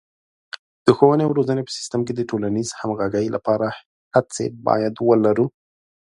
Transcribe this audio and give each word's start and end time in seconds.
د 0.85 0.87
ښوونې 0.97 1.23
او 1.25 1.31
روزنې 1.37 1.63
په 1.65 1.71
سیستم 1.77 2.01
کې 2.07 2.13
د 2.15 2.21
ټولنیزې 2.29 2.77
همغږۍ 2.81 3.27
لپاره 3.35 3.67
هڅې 4.13 4.45
باید 4.67 4.93
ولرو. 5.07 5.45